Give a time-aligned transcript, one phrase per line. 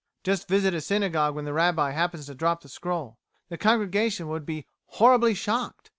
[0.23, 3.19] Just visit a synagogue when the Rabbi happens to drop the scroll.
[3.49, 5.89] The congregation would be "horribly shocked."